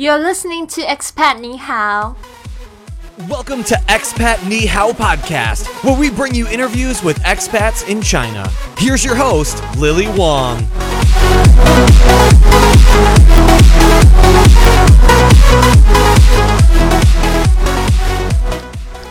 [0.00, 2.16] You're listening to Expat Ni Hao.
[3.28, 8.48] Welcome to Expat Ni Hao Podcast, where we bring you interviews with expats in China.
[8.78, 10.66] Here's your host, Lily Wong.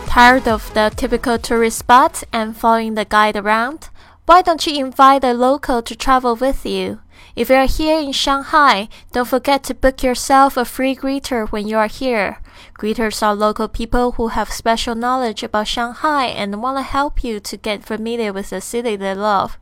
[0.08, 3.90] Tired of the typical tourist spot and following the guide around?
[4.26, 6.98] Why don't you invite a local to travel with you?
[7.36, 11.68] If you are here in Shanghai, don't forget to book yourself a free greeter when
[11.68, 12.38] you are here.
[12.78, 17.40] Greeters are local people who have special knowledge about Shanghai and want to help you
[17.40, 19.58] to get familiar with the city they love.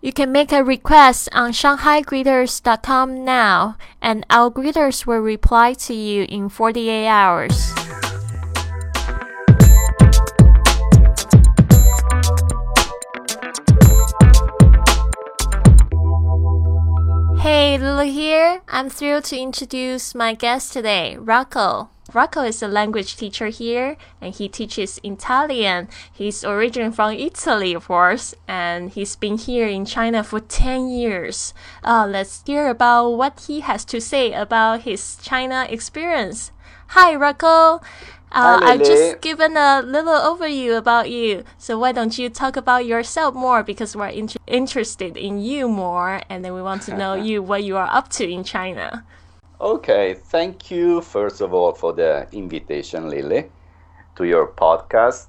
[0.00, 6.26] You can make a request on shanghaigreeters.com now, and our greeters will reply to you
[6.28, 7.72] in 48 hours.
[17.42, 18.62] Hey, Lulu here.
[18.68, 21.90] I'm thrilled to introduce my guest today, Rocco.
[22.14, 25.88] Rocco is a language teacher here and he teaches Italian.
[26.12, 31.52] He's originally from Italy, of course, and he's been here in China for 10 years.
[31.82, 36.52] Uh, let's hear about what he has to say about his China experience.
[36.90, 37.80] Hi, Rocco.
[38.32, 41.44] Uh, I've just given a little overview about you.
[41.58, 43.62] So why don't you talk about yourself more?
[43.62, 47.62] Because we're int- interested in you more, and then we want to know you what
[47.62, 49.04] you are up to in China.
[49.60, 53.50] Okay, thank you first of all for the invitation, Lily,
[54.16, 55.26] to your podcast.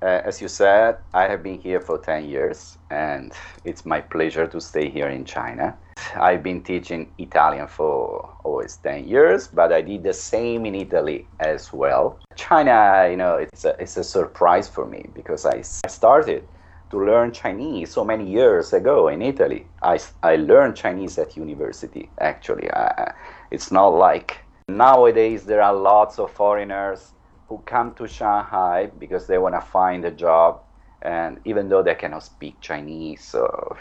[0.00, 3.32] Uh, as you said, I have been here for 10 years and
[3.64, 5.76] it's my pleasure to stay here in China.
[6.14, 11.26] I've been teaching Italian for always 10 years, but I did the same in Italy
[11.40, 12.20] as well.
[12.36, 16.44] China, you know, it's a, it's a surprise for me because I started
[16.90, 19.66] to learn Chinese so many years ago in Italy.
[19.82, 22.70] I, I learned Chinese at university, actually.
[22.70, 23.06] Uh,
[23.50, 24.38] it's not like
[24.68, 27.14] nowadays there are lots of foreigners
[27.48, 30.60] who come to Shanghai because they want to find a job,
[31.02, 33.76] and even though they cannot speak Chinese, so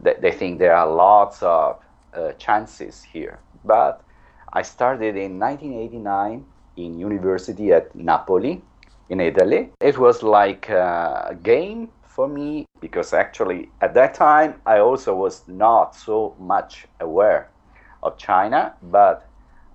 [0.00, 1.80] they, they think there are lots of
[2.14, 3.40] uh, chances here.
[3.64, 4.04] But
[4.52, 6.44] I started in 1989
[6.76, 8.62] in university at Napoli
[9.08, 9.70] in Italy.
[9.80, 15.48] It was like a game for me because actually at that time I also was
[15.48, 17.50] not so much aware
[18.02, 19.26] of China, but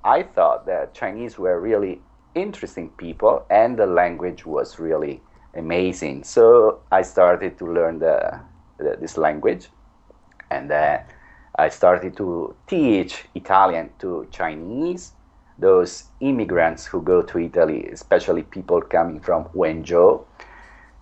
[0.03, 2.01] I thought that Chinese were really
[2.38, 5.22] interesting people and the language was really
[5.56, 6.24] amazing.
[6.24, 8.40] So I started to learn the,
[8.78, 9.68] the, this language
[10.52, 11.02] and then
[11.56, 15.14] I started to teach Italian to Chinese,
[15.58, 20.24] those immigrants who go to Italy, especially people coming from Wenzhou,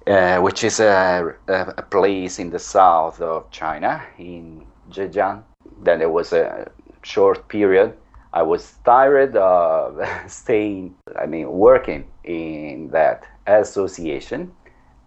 [0.08, 5.44] uh, which is a, a, a place in the south of China, in Zhejiang.
[5.84, 6.72] Then there was a
[7.02, 7.98] short period.
[8.36, 9.98] I was tired of
[10.28, 14.52] staying, I mean, working in that association,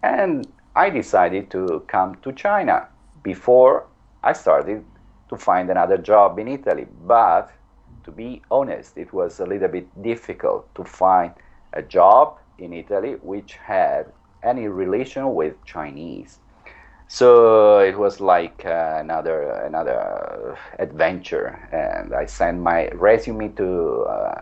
[0.03, 2.89] and I decided to come to China
[3.23, 3.87] before
[4.25, 4.83] I started
[5.29, 6.87] to find another job in Italy.
[7.05, 7.53] But
[8.05, 11.33] to be honest, it was a little bit difficult to find
[11.75, 14.07] a job in Italy which had
[14.43, 16.39] any relation with Chinese.
[17.09, 24.41] So it was like uh, another another adventure, and I sent my resume to uh,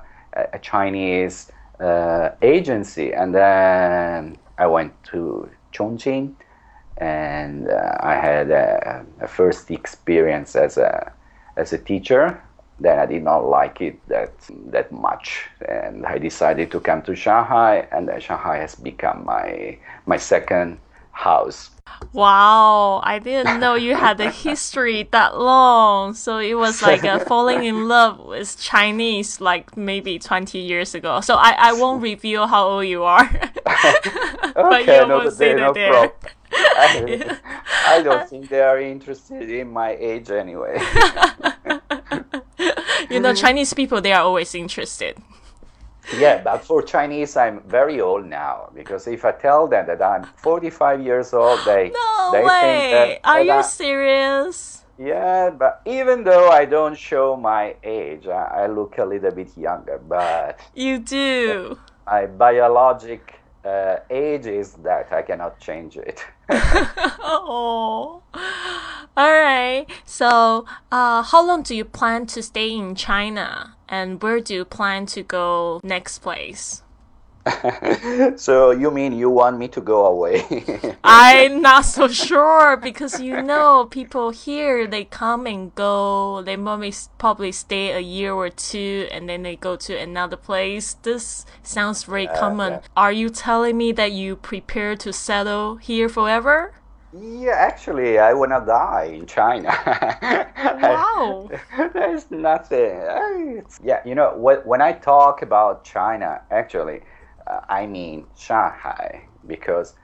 [0.53, 6.34] a- Chinese uh, agency, and then I went to Chongqing,
[6.97, 11.12] and uh, I had a, a first experience as a
[11.56, 12.43] as a teacher.
[12.81, 14.32] Then I did not like it that
[14.72, 20.16] that much, and I decided to come to Shanghai, and Shanghai has become my my
[20.16, 20.78] second
[21.16, 21.71] house.
[22.12, 26.15] Wow, I didn't know you had a history that long.
[26.15, 31.21] So it was like a falling in love with Chinese like maybe 20 years ago.
[31.21, 33.28] So I, I won't reveal how old you are.
[33.65, 35.93] but Okay, you no, almost did no it there.
[35.93, 36.32] problem.
[36.53, 37.38] I,
[37.87, 40.78] I don't think they are interested in my age anyway.
[43.10, 45.16] You know, Chinese people, they are always interested.
[46.19, 50.25] Yeah, but for Chinese, I'm very old now because if I tell them that I'm
[50.37, 52.61] 45 years old, they No they way.
[52.61, 54.85] think that, Are you I- serious?
[54.99, 59.56] yeah, but even though I don't show my age, I, I look a little bit
[59.56, 59.99] younger.
[59.99, 61.79] But You do.
[62.06, 66.25] my biologic uh, age is that I cannot change it.
[67.29, 68.23] Oh.
[69.17, 69.87] All right.
[70.05, 73.75] So, uh, how long do you plan to stay in China?
[73.88, 76.83] And where do you plan to go next place?
[78.37, 80.44] so you mean you want me to go away?
[81.05, 86.43] I'm not so sure because you know people here they come and go.
[86.43, 90.94] They probably probably stay a year or two and then they go to another place.
[90.94, 92.81] This sounds very common.
[92.97, 96.75] Are you telling me that you prepare to settle here forever?
[97.21, 99.71] Yeah, actually, I wanna die in China.
[100.71, 101.53] Wow.
[101.95, 103.01] There's nothing.
[103.59, 107.03] It's- Yeah, you know, wh- when I talk about China, actually,
[107.47, 109.95] uh, I mean Shanghai because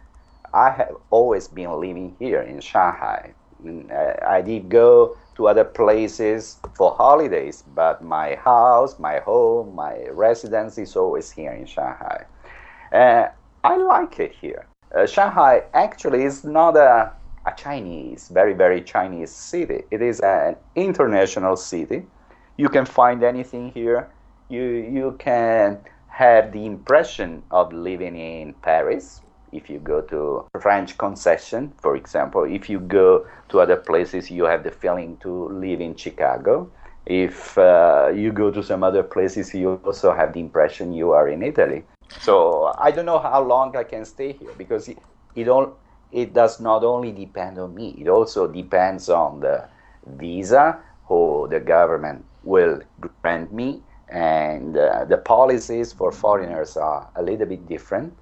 [0.53, 3.35] I have always been living here in Shanghai.
[3.65, 9.75] Mm, uh, I did go to other places for holidays, but my house, my home,
[9.75, 12.27] my residence is always here in Shanghai.
[12.93, 13.29] Uh,
[13.65, 14.72] I like it here.
[14.95, 17.13] Uh, Shanghai actually is not a,
[17.47, 19.85] a Chinese, very, very Chinese city.
[19.91, 22.05] It is an international city.
[22.59, 24.11] You can find anything here.
[24.51, 25.79] You, you can
[26.09, 32.45] have the impression of living in Paris if you go to French concession, for example.
[32.45, 36.71] If you go to other places, you have the feeling to live in Chicago.
[37.07, 41.29] If uh, you go to some other places, you also have the impression you are
[41.29, 41.85] in Italy.
[42.21, 44.99] So I don't know how long I can stay here because it,
[45.35, 45.79] it all
[46.11, 47.97] it does not only depend on me.
[47.99, 49.69] It also depends on the
[50.07, 50.79] visa
[51.09, 57.47] who the government will grant me, and uh, the policies for foreigners are a little
[57.47, 58.15] bit different.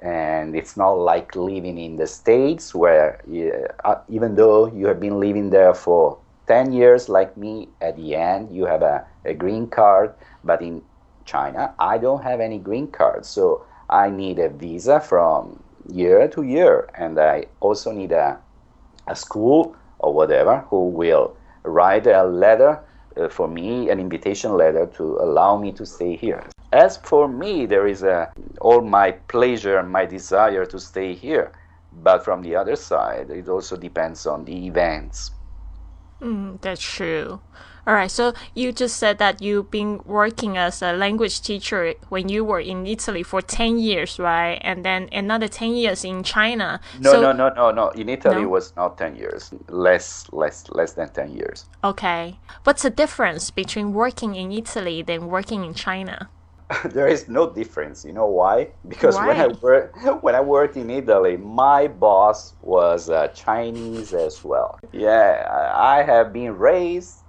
[0.00, 3.52] And it's not like living in the states where you,
[3.84, 8.14] uh, even though you have been living there for 10 years like me at the
[8.14, 10.14] end you have a, a green card
[10.44, 10.82] but in
[11.24, 16.42] China, I don't have any green card, so I need a visa from year to
[16.42, 18.38] year, and I also need a,
[19.06, 22.80] a school or whatever who will write a letter
[23.16, 26.44] uh, for me, an invitation letter to allow me to stay here.
[26.72, 31.52] As for me, there is a, all my pleasure and my desire to stay here,
[31.92, 35.30] but from the other side, it also depends on the events.
[36.20, 37.40] Mm, that's true.
[37.86, 42.30] All right, so you just said that you've been working as a language teacher when
[42.30, 44.58] you were in Italy for 10 years, right?
[44.62, 46.80] And then another 10 years in China.
[47.00, 47.90] No, so, no, no, no, no.
[47.90, 48.42] In Italy, No?
[48.42, 51.66] it was not ten years, less, less, less than ten years.
[51.82, 52.38] Okay.
[52.64, 56.28] What's the difference between working in Italy than working in China?
[56.84, 58.04] there is no difference.
[58.04, 58.68] You know why?
[58.88, 59.58] Because when I Why?
[59.60, 64.78] work when I worked in Italy, my boss was uh, Chinese as well.
[64.92, 67.23] Yeah, I have been raised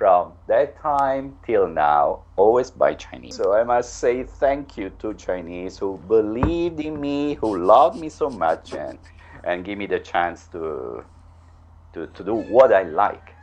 [0.00, 3.36] from that time till now always by Chinese.
[3.36, 8.08] So I must say thank you to Chinese who believed in me, who loved me
[8.10, 8.98] so much, and
[9.44, 11.04] and give me the chance to
[11.94, 13.36] to, to do what I like.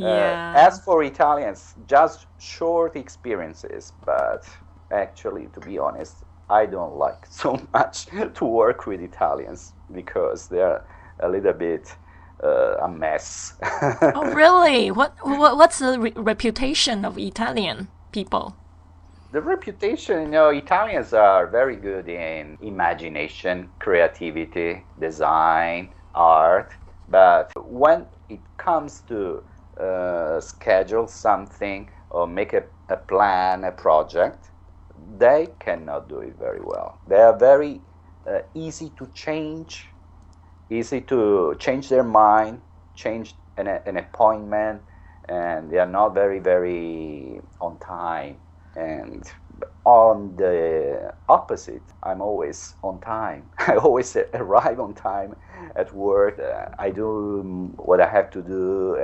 [0.00, 0.38] Uh, Yeah.
[0.54, 4.44] as for Italians, just short experiences, but
[4.90, 10.84] actually, to be honest, I don't like so much to work with Italians because they're
[11.20, 11.96] a little bit
[12.42, 13.54] uh, a mess.
[14.14, 14.90] oh, really?
[14.90, 18.56] What, what What's the re- reputation of Italian people?
[19.32, 26.72] the reputation, you know, Italians are very good in imagination, creativity, design, art,
[27.08, 29.44] but when it comes to
[29.80, 34.50] uh, schedule something or make a, a plan, a project,
[35.18, 37.00] they cannot do it very well.
[37.06, 37.82] They are very
[38.26, 39.89] uh, easy to change,
[40.70, 42.60] easy to change their mind,
[42.94, 44.82] change an, an appointment,
[45.28, 48.36] and they are not very, very on time.
[48.76, 49.28] And
[49.84, 53.48] on the opposite, I'm always on time.
[53.58, 55.36] I always arrive on time
[55.76, 56.38] at work.
[56.38, 58.96] Uh, I do what I have to do.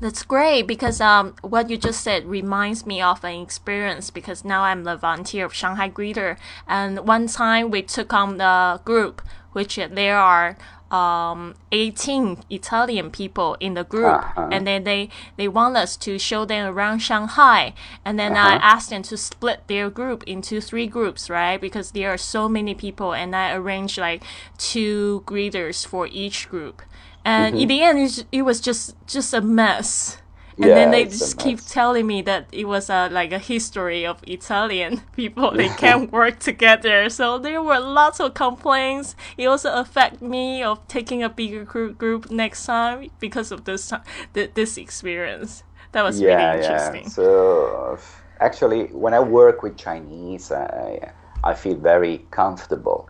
[0.00, 4.62] That's great because um, what you just said reminds me of an experience because now
[4.62, 6.36] I'm the volunteer of Shanghai Greeter.
[6.66, 10.56] And one time we took on the group, which there are
[10.94, 14.22] um, 18 Italian people in the group.
[14.22, 14.48] Uh-huh.
[14.52, 17.74] And then they, they want us to show them around Shanghai.
[18.04, 21.60] And then I asked them to split their group into three groups, right?
[21.60, 23.12] Because there are so many people.
[23.12, 24.22] And I arranged like
[24.56, 26.82] two greeters for each group.
[27.24, 30.18] And in the end, it was just just a mess.
[30.56, 31.72] And then they just keep mess.
[31.72, 35.50] telling me that it was a, like a history of Italian people.
[35.50, 37.08] They can't work together.
[37.08, 39.16] So there were lots of complaints.
[39.36, 43.92] It also affected me of taking a bigger group, group next time because of this
[44.32, 45.64] th- this experience.
[45.92, 47.04] That was yeah, really interesting.
[47.04, 47.08] yeah.
[47.08, 47.98] So
[48.40, 53.08] actually, when I work with Chinese, I I feel very comfortable,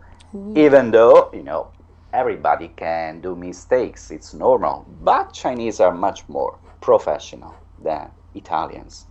[0.55, 1.69] even though you know
[2.13, 4.11] everybody can do mistakes.
[4.11, 9.07] It's normal, but Chinese are much more professional than Italians.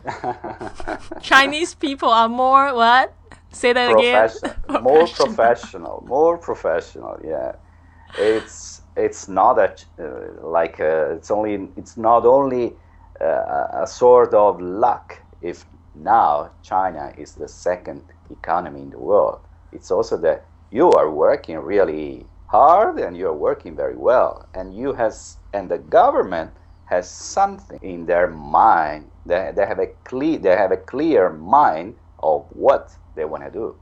[1.22, 3.12] Chinese people are more what?
[3.50, 4.14] Say that again.
[4.28, 7.18] professional, more professional, more professional.
[7.24, 7.52] Yeah,
[8.16, 12.74] it's it's not a uh, like a, it's only it's not only
[13.20, 15.66] uh, a sort of luck if
[15.96, 19.40] now China is the second economy in the world.
[19.72, 24.92] It's also that you are working really hard and you're working very well, and you
[24.92, 26.50] has and the government
[26.86, 29.10] has something in their mind.
[29.26, 33.50] They, they have a clear they have a clear mind of what they want to
[33.50, 33.76] do.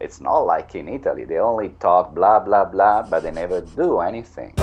[0.00, 1.24] It's not like in Italy.
[1.24, 4.54] They only talk blah blah blah, but they never do anything.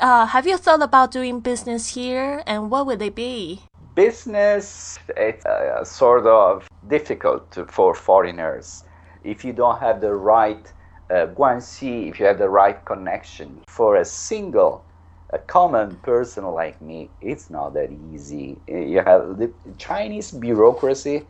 [0.00, 3.60] Uh, have you thought about doing business here, and what would it be?
[3.94, 8.84] Business it's uh, sort of difficult for foreigners
[9.22, 10.72] if you don't have the right
[11.10, 13.62] uh, guanxi, if you have the right connection.
[13.68, 14.84] For a single,
[15.32, 18.60] a common person like me, it's not that easy.
[18.66, 21.26] You have the Chinese bureaucracy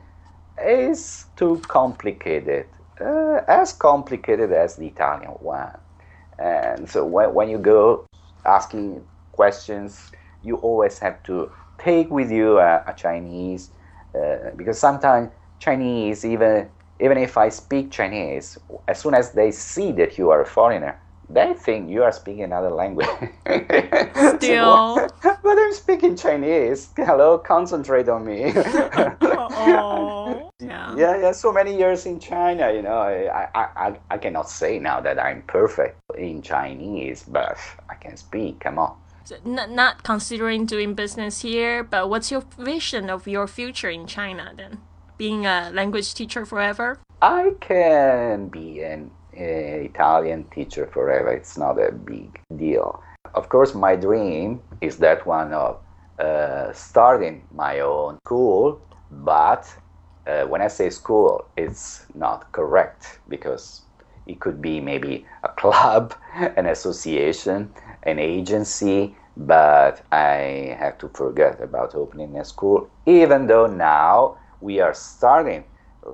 [0.65, 2.67] is too complicated,
[3.01, 5.77] uh, as complicated as the Italian one.
[6.39, 8.07] And so when, when you go
[8.45, 9.03] asking
[9.33, 10.11] questions,
[10.43, 13.71] you always have to take with you a, a Chinese
[14.15, 16.69] uh, because sometimes Chinese, even
[17.01, 18.59] even if I speak Chinese,
[18.89, 22.45] as soon as they see that you are a foreigner, they think you are speaking
[22.45, 23.09] another language.
[24.37, 25.09] Still.
[25.23, 26.91] but I'm speaking Chinese.
[26.97, 28.53] Hello, concentrate on me.
[28.57, 30.95] Oh, yeah.
[30.97, 31.33] yeah, yeah.
[31.33, 35.43] So many years in China, you know, I, I, I, cannot say now that I'm
[35.43, 37.59] perfect in Chinese, but
[37.89, 38.61] I can speak.
[38.61, 38.97] Come on.
[39.25, 44.07] So not, not considering doing business here, but what's your vision of your future in
[44.07, 44.81] China then?
[45.17, 46.99] Being a language teacher forever?
[47.23, 51.33] I can be an Italian teacher forever.
[51.33, 53.01] It's not a big deal.
[53.35, 55.81] Of course, my dream is that one of
[56.19, 58.81] uh, starting my own school,
[59.11, 59.73] but
[60.27, 63.83] uh, when I say school, it's not correct because
[64.27, 71.61] it could be maybe a club, an association, an agency, but I have to forget
[71.61, 75.63] about opening a school, even though now we are starting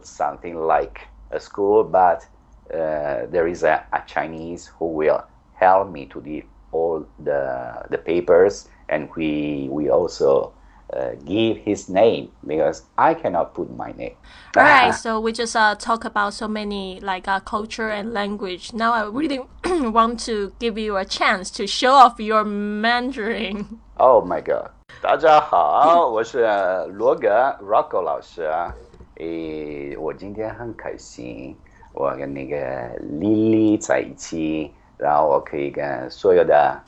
[0.03, 2.27] something like a school, but
[2.75, 6.43] uh, there is a, a, Chinese who will help me to do
[6.73, 10.53] all the, the papers, and we, we also
[10.93, 14.17] uh, give his name because I cannot put my name.
[14.57, 18.73] All right, so we just uh, talk about so many like uh, culture and language.
[18.73, 23.79] Now I really want to give you a chance to show off your Mandarin.
[23.99, 24.71] Oh my god！
[24.99, 26.47] 大家好，我是
[26.93, 27.29] 罗格
[27.63, 28.75] Rocco 老师啊。
[29.17, 31.57] 诶，我今天很开心，
[31.95, 32.57] 我跟那个
[32.99, 36.79] Lily 在一起，然后我可以跟所有的，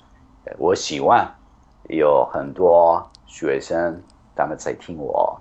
[0.58, 1.26] 我希望
[1.88, 4.02] 有很多学生
[4.36, 5.40] 他们在听我，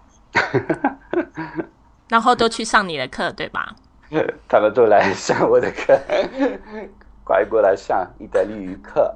[2.08, 3.75] 然后都去上你的课，对吧？
[4.48, 6.00] 他们都来上我的课，
[7.25, 9.13] 快过来上意大利语课。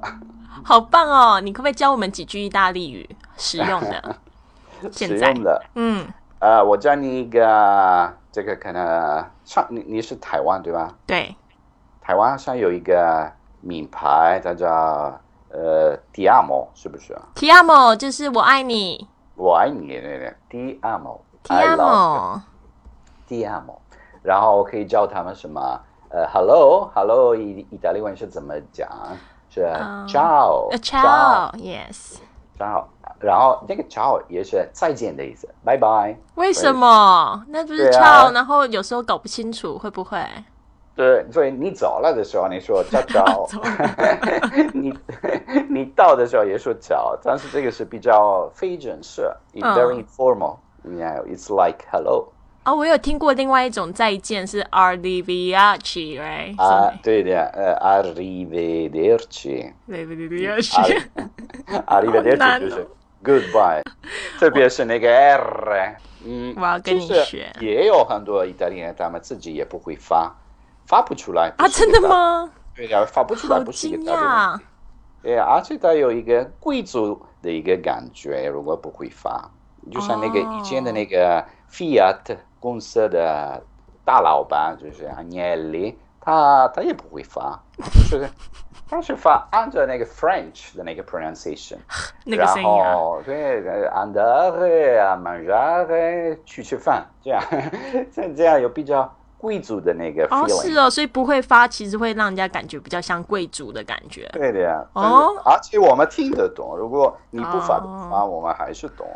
[0.64, 1.40] 好棒哦！
[1.40, 4.16] 你可不可以教我们几句意大利语实用的？
[4.92, 6.06] 实用的，嗯，
[6.38, 10.94] 呃，我教你一个，这个可能上你你是台湾对吧？
[11.06, 11.34] 对，
[12.00, 13.30] 台湾上有一个
[13.62, 15.18] 名牌，它叫
[15.50, 23.78] 呃 “Ti amo”，是不是？Ti amo 就是我爱你，我爱你，对对，Ti amo，Ti amo，Ti amo，
[24.22, 25.80] 然后可以教他们什么？
[26.10, 28.88] 呃，Hello，Hello，意意大利文是怎么讲？
[29.48, 29.64] 是
[30.06, 32.18] ciao，ciao，yes，
[32.58, 32.84] 然后
[33.20, 36.16] 然后那个 ciao 也是再见的意思，拜拜。
[36.36, 37.44] 为什么？
[37.48, 40.18] 那不是 ciao，然后有时候搞不清楚会不会？
[40.94, 43.46] 对，所以你走了的时候你说 ciao，
[44.72, 44.98] 你
[45.68, 52.26] 你到的时候也说 ciao，但是这个是比较非正式，very informal，you know，it's like hello。
[52.66, 56.60] 哦，我有听过另外一种再见是 arrivederci，right？
[56.60, 60.58] 啊，对的，呃，arrivederci，arrivederci
[62.58, 62.84] 就是
[63.22, 63.80] goodbye，
[64.40, 67.48] 特别是那个 r，嗯，我要跟你学。
[67.60, 70.34] 也有很多意大利人，他们自己也不会发，
[70.88, 71.68] 发不出来啊？
[71.68, 72.50] 真的吗？
[72.74, 74.60] 对呀，发不出来不是一个大
[75.22, 79.52] 对，而且它有一个贵族的一个感觉，如果不会发，
[79.88, 82.38] 就像那个以前的那个 Fiat。
[82.60, 83.62] 公司的
[84.04, 87.60] 大老板就是 Agnelli，他他也不会发，
[88.10, 88.28] 就是
[88.88, 91.78] 他是发按照那个 French 的那个 pronunciation，
[92.24, 97.42] 然后对 andare a mangiare 去吃饭，这样
[98.12, 100.44] 像这样有比较贵族的那个 feeling。
[100.44, 104.28] 哦，是哦，所以不会发，其实会让人家感觉比较像贵族的感觉。
[104.32, 109.06] 对的呀，哦，而且我们听得懂，如果你不发不发，我们还是懂。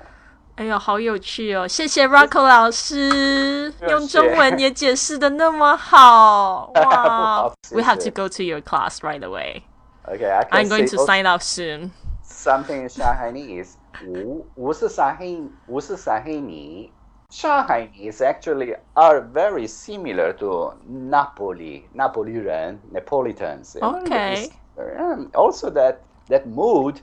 [0.56, 1.68] 哎呦，好有趣哦！
[1.68, 7.52] 谢谢 Rocco 老师，用中文也解释的那么好，哇！
[7.72, 9.64] We have to go to your class right away.
[10.06, 11.92] Okay, I I'm going to say sign up soon.
[12.24, 13.76] something in Shanghainese.
[14.06, 15.26] 无无是上海
[15.68, 16.92] 无是上海泥。
[17.32, 23.76] Shanghainese actually are very similar to Napoli, Napoli 人 Napolitans.
[23.78, 24.50] Okay.
[24.78, 25.98] And also that
[26.30, 27.02] that mood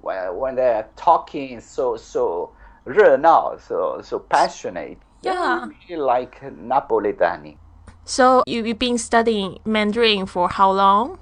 [0.00, 2.50] when when they're talking so so
[2.85, 4.97] 热闹 so so passionate.
[5.21, 5.67] Yeah.
[5.87, 7.57] Really like Napolitani.
[8.05, 11.19] So you you've been studying Mandarin for how long?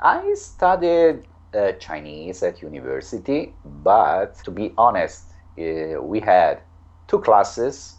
[0.00, 5.24] I studied uh, Chinese at university, but to be honest,
[5.58, 6.60] uh, we had
[7.06, 7.96] two classes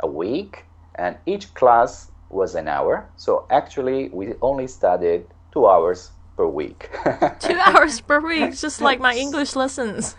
[0.00, 3.08] a week, and each class was an hour.
[3.16, 6.88] So actually, we only studied two hours per week.
[7.40, 10.16] Two hours per week, just like my English lessons.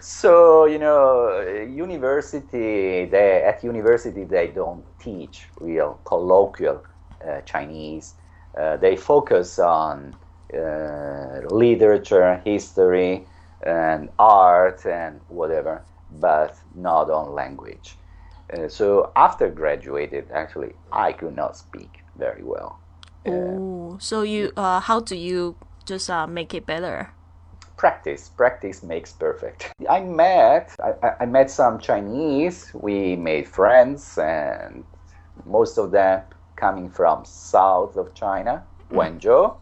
[0.00, 6.84] So you know, university they at university they don't teach real colloquial
[7.26, 8.14] uh, Chinese.
[8.56, 10.14] Uh, they focus on
[10.52, 13.26] uh, literature, history,
[13.62, 15.82] and art and whatever,
[16.20, 17.96] but not on language.
[18.52, 22.78] Uh, so after graduated, actually, I could not speak very well.
[23.26, 27.12] Oh, so you uh, how do you just make it better?
[27.78, 28.28] Practice.
[28.28, 29.72] Practice makes perfect.
[29.88, 32.70] I met I, I- met some chinese.
[32.74, 34.84] We made friends and
[35.46, 36.22] most of them
[36.56, 39.54] coming from south of china wenzhou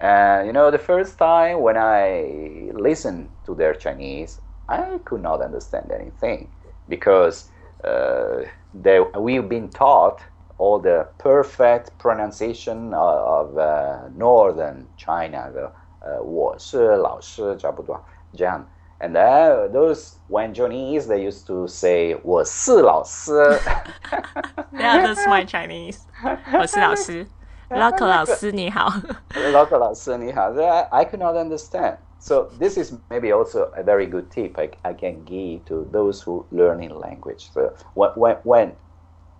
[0.00, 5.40] and you know the first time when i listened to their chinese i could not
[5.42, 6.50] understand anything
[6.88, 7.50] because
[7.84, 8.42] uh,
[8.74, 10.22] they, we've been taught
[10.58, 15.72] all the perfect pronunciation of, of uh, northern china the
[16.03, 17.99] 呃，我是老师，差不多
[18.33, 18.65] 这样。
[18.99, 23.31] And then those Wenzhounese, they used to say 我是老师。
[24.73, 26.01] Yeah, that's my Chinese.
[26.53, 27.25] 我是老师，
[27.69, 28.89] Rocco 老师你好。
[29.33, 31.97] Local 老师你好 I, I could not understand.
[32.19, 36.21] So this is maybe also a very good tip I, I can give to those
[36.21, 37.49] who learn in language.
[37.53, 38.71] So when, when, when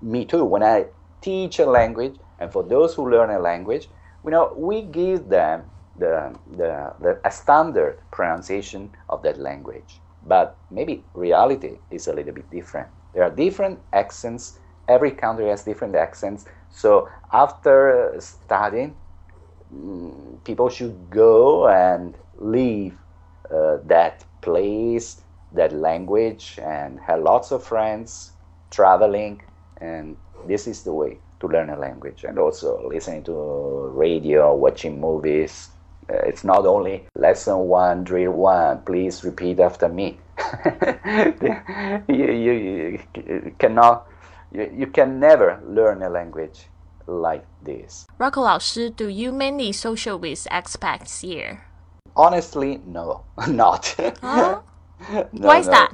[0.02, 0.86] me too, when I
[1.20, 3.90] teach a language, and for those who learn a language,
[4.24, 5.64] you know, we give them
[5.99, 10.01] the, the, the a standard pronunciation of that language.
[10.27, 12.89] But maybe reality is a little bit different.
[13.13, 14.59] There are different accents.
[14.89, 16.47] Every country has different accents.
[16.71, 18.97] So after studying,
[19.73, 22.99] mm, people should go and leave
[23.51, 25.21] uh, that place,
[25.53, 28.33] that language, and have lots of friends
[28.71, 29.43] traveling.
[29.81, 32.25] And this is the way to learn a language.
[32.25, 33.33] And also listening to
[33.95, 35.69] radio, watching movies.
[36.11, 40.19] Uh, it's not only lesson one, drill one, please repeat after me.
[42.09, 44.07] you, you, you cannot,
[44.53, 46.69] you, you can never learn a language
[47.07, 48.07] like this.
[48.19, 51.61] Rocco 老师，Do you mainly social with expats here?
[52.15, 53.95] Honestly, no, not.
[54.21, 54.61] Huh?
[55.33, 55.73] No, Why is no.
[55.73, 55.91] that?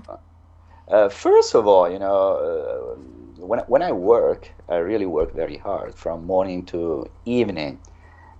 [0.86, 5.56] Uh, first of all, you know, uh, when, when I work, I really work very
[5.56, 7.80] hard from morning to evening.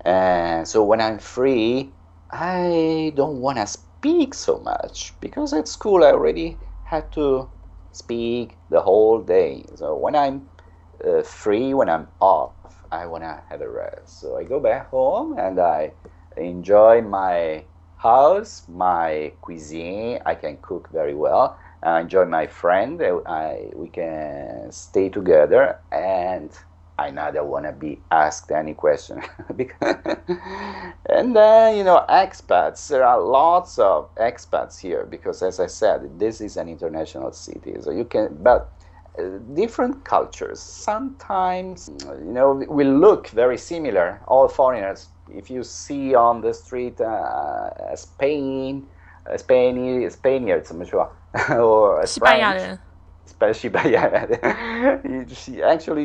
[0.05, 1.95] And so when I'm free,
[2.31, 7.51] I don't want to speak so much because at school I already had to
[7.93, 9.67] speak the whole day.
[9.77, 10.49] So when I'm
[11.07, 12.55] uh, free, when I'm off,
[12.93, 14.21] I want to have a rest.
[14.21, 15.93] So I go back home and I
[16.37, 17.65] enjoy my
[17.97, 20.21] house, my cuisine.
[20.27, 21.59] I can cook very well.
[21.83, 23.01] I enjoy my friend.
[23.03, 26.53] I, I- we can stay together, and
[27.01, 29.23] I neither want to be asked any question.
[29.81, 36.19] and then, you know, expats, there are lots of expats here because, as I said,
[36.19, 37.75] this is an international city.
[37.81, 38.71] So you can, but
[39.19, 40.61] uh, different cultures.
[40.61, 45.09] Sometimes, you know, we look very similar, all foreigners.
[45.31, 48.89] If you see on the street uh, Spain,
[49.37, 51.11] Spain, Spaniards, I'm sure,
[51.51, 52.61] or Spanish
[53.31, 53.85] especially by
[55.63, 56.05] actually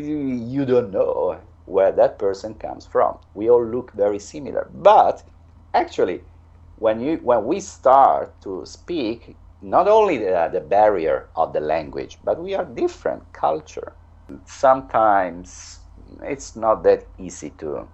[0.53, 3.17] you don't know where that person comes from.
[3.33, 5.23] We all look very similar, but
[5.73, 6.21] actually,
[6.75, 12.19] when you when we start to speak, not only the, the barrier of the language,
[12.23, 13.95] but we are different culture.
[14.45, 15.79] Sometimes
[16.23, 17.89] it's not that easy to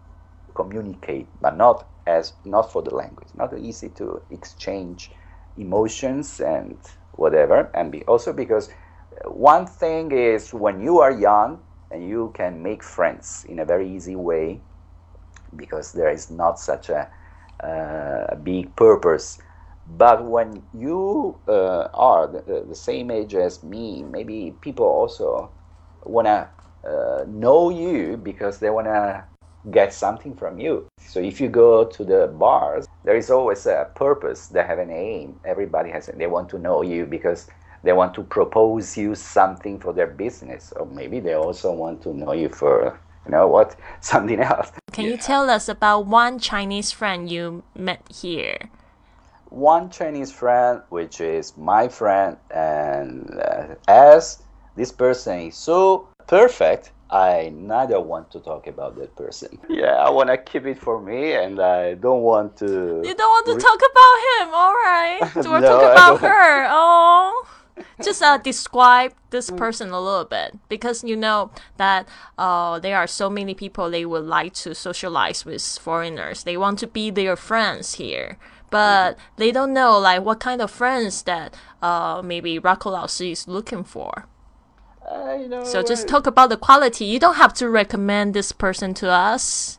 [0.55, 5.11] communicate, but not as not for the language, not easy to exchange
[5.57, 6.77] emotions and
[7.13, 8.69] whatever, and be, also because
[9.25, 11.59] one thing is when you are young
[11.91, 14.59] and you can make friends in a very easy way
[15.55, 17.09] because there is not such a,
[17.63, 19.37] uh, big purpose
[19.87, 25.51] But when you uh, are the, the, same age as me, maybe people also
[26.05, 26.49] want to
[26.87, 29.25] uh, know you because they want to
[29.71, 30.87] get something from you.
[31.07, 34.47] So if you go to the bars, there is always a purpose.
[34.47, 35.39] They have an aim.
[35.45, 36.09] Everybody has.
[36.15, 37.47] They want to know you because
[37.83, 42.13] they want to propose you something for their business, or maybe they also want to
[42.13, 44.71] know you for you know what something else.
[44.91, 45.11] Can yeah.
[45.11, 48.69] you tell us about one Chinese friend you met here?
[49.49, 54.43] One Chinese friend, which is my friend, and uh, as
[54.75, 59.59] this person is so perfect, I neither want to talk about that person.
[59.67, 63.01] Yeah, I want to keep it for me, and I don't want to.
[63.03, 65.19] You don't want to talk about him, all right?
[65.43, 66.67] So we're no, talking about her.
[66.69, 67.45] Oh
[68.02, 69.56] just uh, describe this mm.
[69.56, 74.04] person a little bit because you know that uh, there are so many people they
[74.04, 76.44] would like to socialize with foreigners.
[76.44, 78.38] They want to be their friends here,
[78.70, 79.20] but mm-hmm.
[79.36, 83.84] they don't know like what kind of friends that uh, maybe Rocco Lao is looking
[83.84, 84.26] for.
[85.08, 87.04] Know, so just talk about the quality.
[87.04, 89.78] You don't have to recommend this person to us.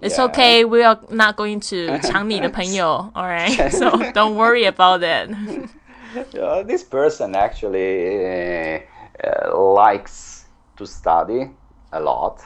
[0.00, 0.24] It's yeah.
[0.24, 0.64] okay.
[0.64, 3.70] We are not going to 抢 你的朋友, all right?
[3.70, 5.34] So don't worry about it.
[6.39, 8.79] uh, this person actually uh,
[9.23, 10.45] uh, likes
[10.77, 11.51] to study
[11.91, 12.41] a lot,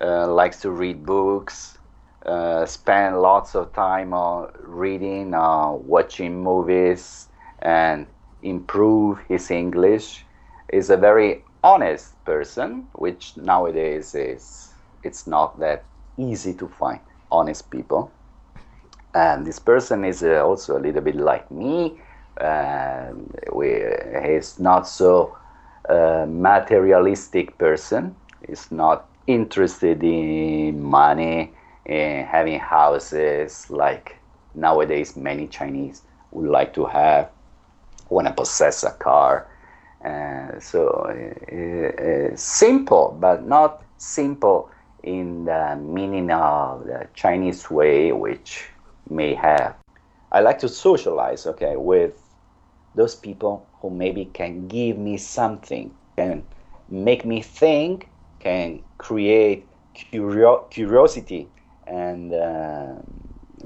[0.00, 1.78] uh, likes to read books,
[2.26, 7.28] uh, spend lots of time on reading, watching movies,
[7.60, 8.06] and
[8.42, 10.24] improve his English.
[10.72, 15.84] Is a very honest person, which nowadays is it's not that
[16.16, 18.10] easy to find honest people.
[19.14, 22.00] And this person is uh, also a little bit like me
[23.52, 23.84] we,
[24.24, 25.36] he's not so
[25.88, 28.14] uh, materialistic person.
[28.46, 31.52] He's not interested in money,
[31.86, 34.16] in having houses like
[34.54, 37.30] nowadays many Chinese would like to have,
[38.08, 39.46] want to possess a car.
[40.04, 44.70] Uh, so uh, uh, simple, but not simple
[45.02, 48.68] in the meaning of the Chinese way, which
[49.08, 49.76] may have.
[50.32, 52.23] I like to socialize, okay, with
[52.95, 56.43] those people who maybe can give me something, can
[56.89, 61.47] make me think, can create curio- curiosity.
[61.87, 62.95] And uh,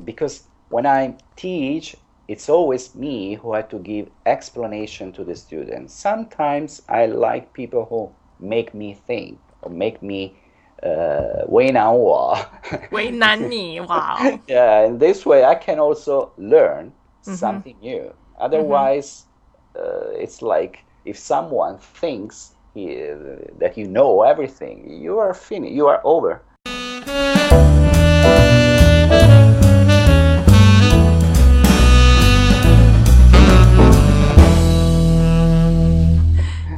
[0.03, 1.95] because when I teach,
[2.27, 5.93] it's always me who have to give explanation to the students.
[5.93, 10.37] Sometimes I like people who make me think or make me
[10.83, 12.37] uh, 为难我.
[12.91, 14.17] 为难你, wow.
[14.47, 16.91] yeah, in this way I can also learn
[17.25, 17.35] mm-hmm.
[17.35, 18.11] something new.
[18.40, 19.26] Otherwise,
[19.74, 20.14] mm-hmm.
[20.14, 22.86] uh, it's like if someone thinks he,
[23.58, 25.74] that you know everything, you are finished.
[25.74, 26.42] You are over.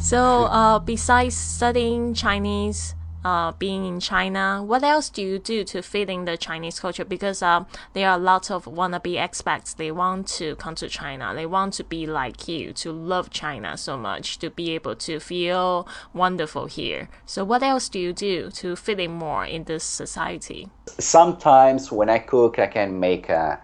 [0.00, 5.82] So, uh, besides studying Chinese, uh, being in China, what else do you do to
[5.82, 7.04] fit in the Chinese culture?
[7.04, 9.76] Because uh, there are lots of wannabe expats.
[9.76, 11.32] They want to come to China.
[11.34, 15.20] They want to be like you, to love China so much, to be able to
[15.20, 17.08] feel wonderful here.
[17.26, 20.68] So, what else do you do to fit in more in this society?
[20.86, 23.60] Sometimes when I cook, I can make a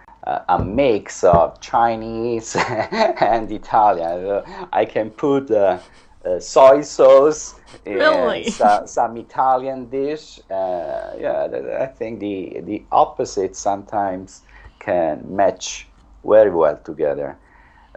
[0.48, 2.56] a mix of Chinese
[2.90, 4.42] and Italian.
[4.72, 5.78] I can put uh,
[6.26, 8.44] uh, soy sauce, really?
[8.50, 10.40] some, some, Italian dish.
[10.50, 11.48] Uh, yeah,
[11.80, 14.42] I think the the opposite sometimes
[14.78, 15.86] can match
[16.24, 17.38] very well together.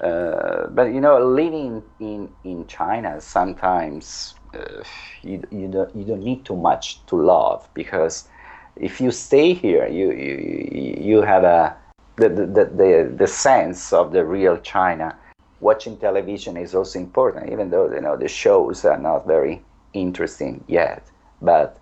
[0.01, 4.83] Uh, but you know, living in in China sometimes uh,
[5.21, 8.27] you you don't you don't need too much to love because
[8.75, 11.75] if you stay here, you you you have a
[12.15, 15.17] the the the, the sense of the real China
[15.59, 19.61] watching television is also important, even though you know the shows are not very
[19.93, 21.03] interesting yet.
[21.41, 21.77] But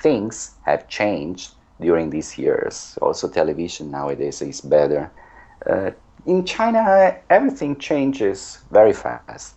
[0.00, 2.98] things have changed during these years.
[3.00, 5.10] Also, television nowadays is better.
[5.68, 5.90] Uh,
[6.26, 9.54] in China, everything changes very fast.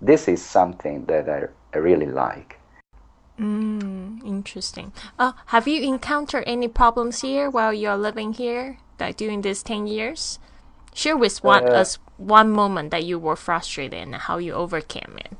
[0.00, 1.44] This is something that I,
[1.74, 2.58] I really like.
[3.38, 4.92] Mm, interesting.
[5.18, 9.86] Uh, have you encountered any problems here while you're living here, like during these 10
[9.86, 10.38] years?
[10.94, 15.18] Share with one, uh, us one moment that you were frustrated and how you overcame
[15.18, 15.32] it.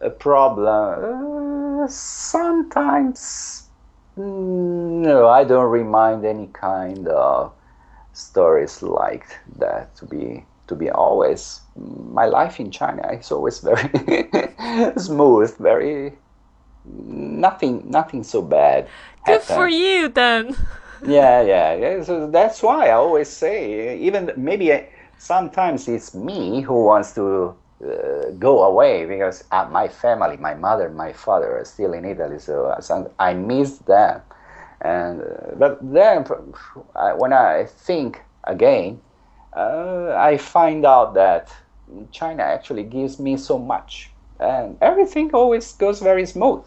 [0.00, 1.84] A problem.
[1.84, 3.68] Uh, sometimes,
[4.16, 7.52] mm, no, I don't remind any kind of
[8.12, 9.26] stories like
[9.58, 16.18] that to be to be always my life in China is always very smooth, very
[16.84, 18.88] nothing nothing so bad.
[19.24, 19.56] Good happened.
[19.56, 20.56] for you then.
[21.02, 22.02] Yeah, yeah, yeah.
[22.02, 28.30] So that's why I always say, even maybe sometimes it's me who wants to uh,
[28.38, 32.74] go away because uh, my family, my mother, my father are still in Italy, so
[33.18, 34.22] I miss them.
[34.80, 36.24] And uh, but then
[36.94, 39.00] I, when I think again,
[39.56, 41.52] uh, I find out that
[42.12, 46.64] China actually gives me so much, and everything always goes very smooth.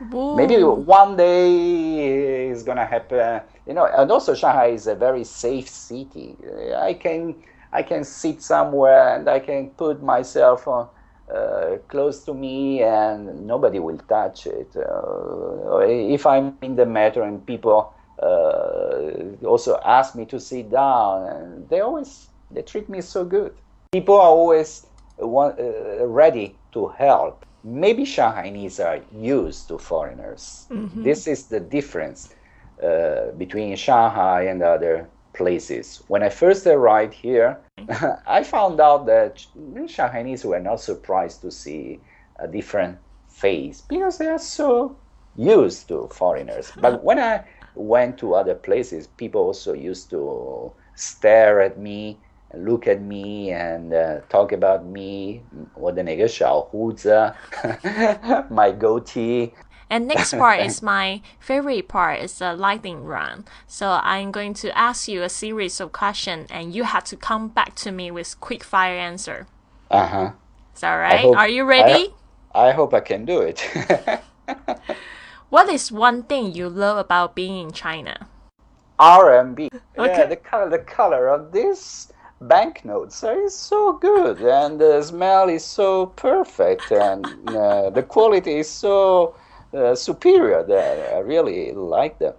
[0.00, 3.86] Maybe one day is gonna happen, you know.
[3.86, 6.36] And also, Shanghai is a very safe city.
[6.76, 7.36] I can
[7.72, 10.88] I can sit somewhere and I can put myself on,
[11.32, 14.76] uh, close to me and nobody will touch it.
[14.76, 21.26] Uh, if I'm in the metro and people uh, also ask me to sit down,
[21.26, 23.54] and they always they treat me so good.
[23.92, 24.86] People are always
[25.18, 27.44] want, uh, ready to help.
[27.64, 30.66] Maybe Shanghainese are used to foreigners.
[30.70, 31.02] Mm-hmm.
[31.02, 32.34] This is the difference
[32.82, 36.02] uh, between Shanghai and other places.
[36.08, 37.58] When I first arrived here,
[38.26, 42.00] I found out that Shanghainese were not surprised to see
[42.38, 42.98] a different
[43.28, 44.96] face because they are so
[45.36, 46.72] used to foreigners.
[46.80, 52.20] But when I went to other places, people also used to stare at me,
[52.58, 55.42] look at me and uh, talk about me.
[55.78, 57.34] Wadaniga Xiaohuzi,
[58.50, 59.54] my goatee.
[59.90, 63.44] And next part is my favorite part is the lightning run.
[63.66, 67.48] So I'm going to ask you a series of questions and you have to come
[67.48, 69.46] back to me with quick fire answer.
[69.90, 70.32] Uh-huh.
[70.74, 71.20] Is that right?
[71.20, 72.12] Hope, Are you ready?
[72.54, 73.60] I, I hope I can do it.
[75.50, 78.28] what is one thing you love about being in China?
[78.98, 79.68] RMB.
[79.72, 79.80] Okay.
[79.96, 82.12] Yeah, the color, the color of this
[82.43, 88.69] banknotes is so good and the smell is so perfect and uh, the quality is
[88.69, 89.35] so
[89.73, 91.15] uh, superior there.
[91.15, 92.33] I really like them.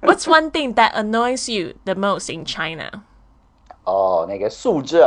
[0.00, 3.04] What's one thing that annoys you the most in China?
[3.86, 5.02] Oh, 那个素质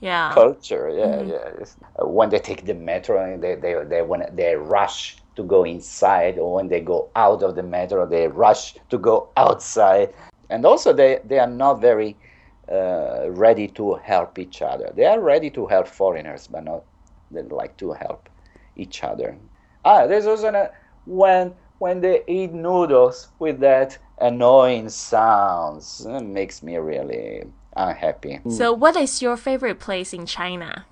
[0.00, 1.30] yeah culture yeah mm-hmm.
[1.30, 1.64] yeah
[2.00, 6.38] uh, when they take the metro they they they when they rush to go inside
[6.38, 10.12] or when they go out of the metro they rush to go outside
[10.50, 12.16] and also they they are not very
[12.73, 16.83] uh, ready to help each other they are ready to help foreigners but not
[17.31, 18.29] they like to help
[18.75, 19.37] each other
[19.85, 20.69] ah there's also a
[21.05, 26.05] when when they eat noodles with that annoying sounds.
[26.07, 27.43] It makes me really
[27.75, 28.39] unhappy.
[28.49, 30.85] So, what is your favorite place in China?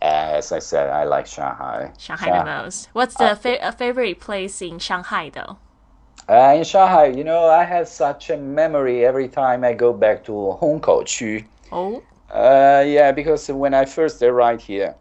[0.00, 1.92] As I said, I like Shanghai.
[1.98, 2.38] Shanghai, Shanghai.
[2.38, 2.88] the most.
[2.92, 5.58] What's the uh, fa favorite place in Shanghai, though?
[6.28, 10.24] Uh, in Shanghai, you know, I have such a memory every time I go back
[10.24, 11.44] to Hongkou.
[11.70, 12.02] Oh.
[12.30, 14.94] Uh, yeah, because when I first arrived here,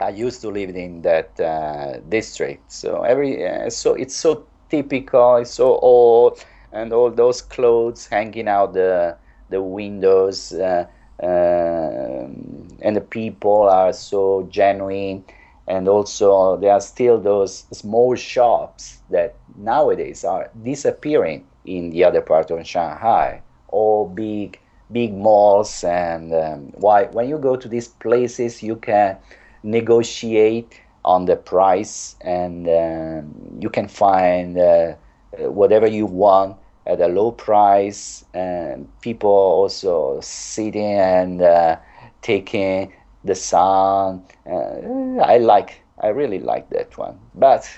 [0.00, 2.70] I used to live in that uh, district.
[2.70, 8.46] So every uh, so it's so typical, it's so old, and all those clothes hanging
[8.46, 9.16] out the
[9.50, 10.86] the windows, uh,
[11.20, 15.24] um, and the people are so genuine,
[15.68, 22.22] and also there are still those small shops that nowadays are disappearing in the other
[22.22, 23.42] part of Shanghai.
[23.68, 24.58] All big
[24.90, 29.18] big malls, and um, why when you go to these places you can
[29.62, 34.94] negotiate on the price and um, you can find uh,
[35.38, 41.76] whatever you want at a low price and people also sitting and uh,
[42.22, 42.92] taking
[43.24, 47.68] the sun uh, i like i really like that one but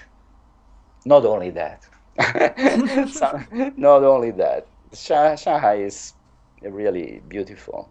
[1.05, 1.87] not only that
[3.76, 6.14] not only that shanghai is
[6.62, 7.88] really beautiful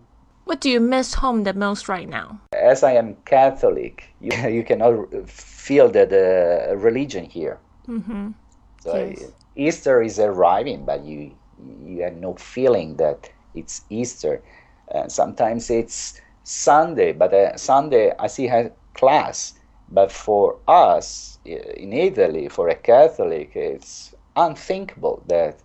[0.49, 2.41] what do you miss home the most right now?
[2.53, 7.59] As I am Catholic, you, you cannot feel the, the religion here.
[7.87, 8.31] Mm-hmm.
[8.81, 9.31] So yes.
[9.55, 11.35] Easter is arriving, but you
[11.85, 14.41] you have no feeling that it's Easter.
[14.91, 19.53] Uh, sometimes it's Sunday, but uh, Sunday I see has class.
[19.91, 25.59] But for us in Italy, for a Catholic, it's unthinkable that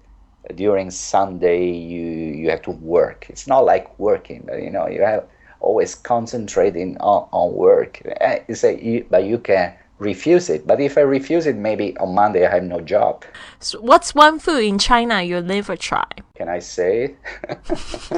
[0.55, 2.07] during Sunday you
[2.41, 3.27] you have to work.
[3.31, 5.25] It's not like working, but you know you have
[5.61, 8.03] always concentrating on, on work.
[8.21, 10.67] Eh, you say, you, but you can refuse it.
[10.67, 13.25] But if I refuse it, maybe on Monday I have no job.
[13.59, 16.11] So what's one food in China you'll never try?
[16.37, 17.15] Can I say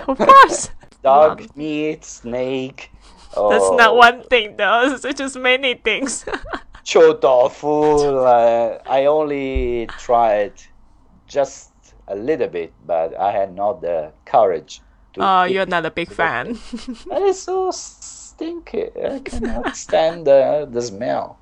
[0.09, 0.71] of course.
[1.03, 2.91] Dog meat, snake.
[3.37, 3.51] Oh.
[3.51, 4.97] That's not one thing though.
[5.05, 6.25] It's just many things.
[6.85, 8.23] Chou tofu.
[8.23, 10.53] Uh, I only tried
[11.27, 11.73] just
[12.09, 14.81] a little bit, but I had not the courage.
[15.15, 16.59] To oh, you're not a big fan.
[17.11, 18.91] that is so stinky.
[18.95, 21.39] I cannot stand the, the smell.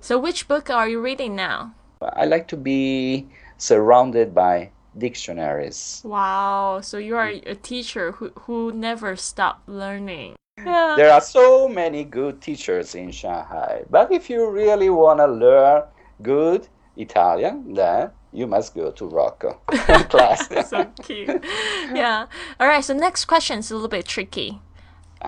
[0.00, 1.74] So, which book are you reading now?
[2.02, 6.02] I like to be surrounded by dictionaries.
[6.04, 6.80] Wow.
[6.82, 10.36] So you are a teacher who, who never stop learning.
[10.58, 10.94] Yeah.
[10.96, 15.82] There are so many good teachers in Shanghai, but if you really want to learn
[16.22, 19.52] good Italian, then you must go to Rocco
[20.08, 20.48] class.
[20.68, 21.44] so cute.
[21.92, 22.26] Yeah.
[22.60, 22.84] All right.
[22.84, 24.60] So next question is a little bit tricky.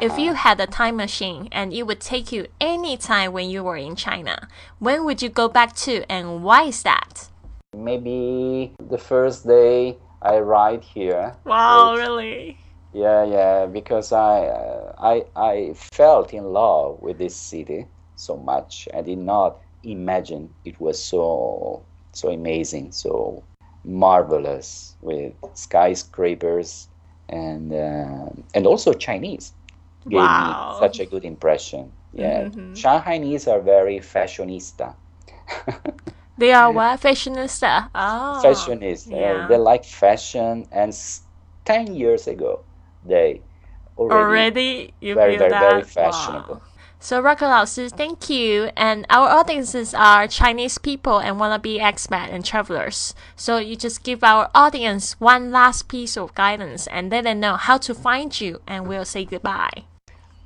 [0.01, 0.21] If uh-huh.
[0.21, 3.77] you had a time machine and it would take you any time when you were
[3.77, 4.49] in China,
[4.79, 7.29] when would you go back to and why is that?
[7.77, 11.37] Maybe the first day I ride here.
[11.45, 12.59] Wow, which- really?
[12.93, 18.89] Yeah, yeah, because I, uh, I, I felt in love with this city so much.
[18.95, 23.45] I did not imagine it was so, so amazing, so
[23.85, 26.89] marvelous with skyscrapers
[27.29, 29.55] and uh, and also Chinese
[30.09, 30.37] gave Wow.
[30.37, 31.93] me such a good impression.
[32.13, 32.75] Yeah, Mhm.
[32.75, 34.97] Shanghainese are very fashionista.
[36.37, 37.01] They are what?
[37.01, 37.91] Fashionista.
[37.95, 38.41] Oh.
[38.45, 39.11] fashionista.
[39.11, 39.47] yeah.
[39.47, 40.93] They like fashion, and
[41.65, 42.65] ten years ago,
[43.07, 43.41] they
[43.97, 45.71] already, Already, you very, feel very, that?
[45.71, 46.55] very fashionable.
[46.55, 46.63] Wow.
[46.99, 48.71] So, Rocco 老师, thank you.
[48.77, 53.15] And our audiences are Chinese people and wanna be expat and travelers.
[53.37, 57.57] So you just give our audience one last piece of guidance and let them know
[57.57, 59.85] how to find you, and we'll say goodbye.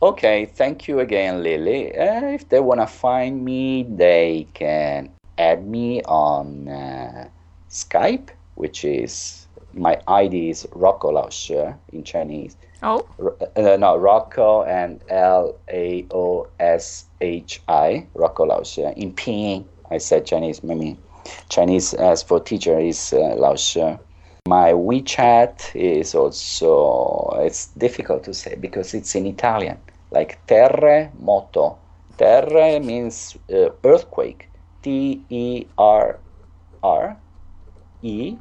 [0.03, 1.97] Okay, thank you again, Lily.
[1.97, 7.29] Uh, if they wanna find me, they can add me on uh,
[7.71, 11.59] Skype, which is my ID is Rocco Lao Shi
[11.93, 12.57] in Chinese.
[12.83, 18.83] Oh, R- uh, no, Rocco and L A O S H I, Rocco Lao Shi.
[18.97, 20.99] In Pinyin, I said Chinese, maybe
[21.49, 23.97] Chinese as for teacher is uh, Lao Shi.
[24.47, 29.79] My WeChat is also, it's difficult to say because it's in Italian,
[30.11, 31.77] like terremoto.
[32.17, 34.48] Terre means uh, earthquake.
[34.83, 36.19] T E R
[36.83, 37.17] R
[38.03, 38.37] E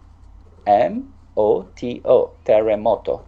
[0.65, 3.23] M O T O, terremoto.